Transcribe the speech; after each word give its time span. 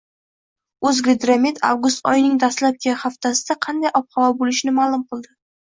“O‘zgidromet” 0.91 1.61
avgust 1.73 2.09
oyining 2.13 2.41
dastlabki 2.45 2.97
haftasida 3.03 3.59
qanday 3.69 3.95
ob-havo 4.03 4.35
bo‘lishini 4.43 4.77
ma’lum 4.83 5.09
qildi 5.15 5.35